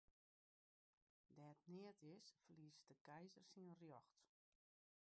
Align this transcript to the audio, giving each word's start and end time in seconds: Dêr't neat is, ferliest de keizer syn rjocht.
Dêr't 1.35 1.59
neat 1.75 1.97
is, 2.13 2.33
ferliest 2.45 2.83
de 2.89 2.95
keizer 3.07 3.45
syn 3.53 3.69
rjocht. 3.79 4.19